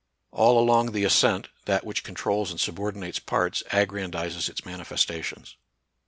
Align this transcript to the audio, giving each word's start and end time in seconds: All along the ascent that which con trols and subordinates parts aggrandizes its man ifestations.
All 0.31 0.57
along 0.59 0.93
the 0.93 1.03
ascent 1.03 1.49
that 1.65 1.85
which 1.85 2.03
con 2.03 2.15
trols 2.15 2.49
and 2.49 2.59
subordinates 2.59 3.19
parts 3.19 3.61
aggrandizes 3.71 4.49
its 4.49 4.65
man 4.65 4.79
ifestations. 4.79 5.53